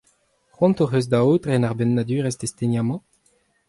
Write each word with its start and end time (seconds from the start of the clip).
Cʼhoant 0.57 0.81
hocʼh 0.81 0.97
eus 0.99 1.07
da 1.11 1.17
aotren 1.23 1.65
ar 1.67 1.75
bennadurezh 1.79 2.39
testeniañ-mañ? 2.39 3.01